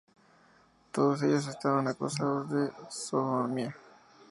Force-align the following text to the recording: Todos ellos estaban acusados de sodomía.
Todos 0.91 1.21
ellos 1.21 1.45
estaban 1.45 1.87
acusados 1.87 2.49
de 2.49 2.71
sodomía. 2.89 3.77